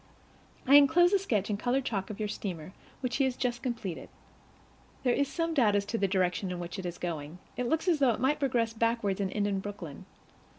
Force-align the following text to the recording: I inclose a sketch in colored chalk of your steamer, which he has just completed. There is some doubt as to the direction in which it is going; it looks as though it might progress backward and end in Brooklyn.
I 0.65 0.77
inclose 0.77 1.13
a 1.13 1.19
sketch 1.19 1.51
in 1.51 1.57
colored 1.57 1.85
chalk 1.85 2.09
of 2.09 2.17
your 2.17 2.27
steamer, 2.27 2.73
which 3.01 3.17
he 3.17 3.23
has 3.25 3.35
just 3.37 3.61
completed. 3.61 4.09
There 5.03 5.13
is 5.13 5.27
some 5.27 5.53
doubt 5.53 5.75
as 5.75 5.85
to 5.85 5.97
the 5.99 6.07
direction 6.07 6.49
in 6.51 6.57
which 6.59 6.79
it 6.79 6.87
is 6.87 6.97
going; 6.97 7.37
it 7.55 7.67
looks 7.69 7.87
as 7.87 7.99
though 7.99 8.09
it 8.09 8.19
might 8.19 8.39
progress 8.39 8.73
backward 8.73 9.21
and 9.21 9.31
end 9.31 9.45
in 9.45 9.59
Brooklyn. 9.59 10.07